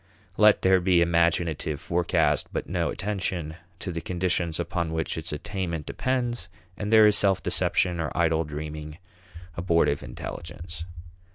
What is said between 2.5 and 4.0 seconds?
but no attention to